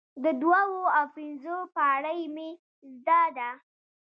د 0.23 0.25
دوو 0.41 0.81
او 0.97 1.05
پنځو 1.15 1.57
پاړۍ 1.75 2.21
مې 2.35 2.49
زده 2.99 3.21
ده، 3.37 3.49